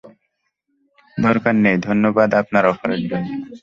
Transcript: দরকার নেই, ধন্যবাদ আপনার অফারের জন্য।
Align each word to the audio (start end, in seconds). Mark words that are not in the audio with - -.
দরকার 1.17 1.55
নেই, 1.55 1.77
ধন্যবাদ 1.87 2.29
আপনার 2.33 2.63
অফারের 2.65 3.01
জন্য। 3.09 3.27